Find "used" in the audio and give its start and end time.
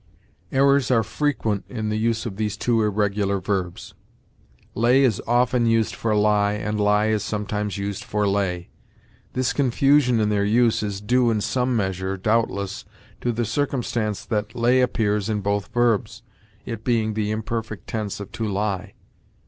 5.67-5.93, 7.77-8.03